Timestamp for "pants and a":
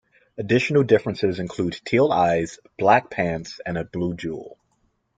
3.11-3.83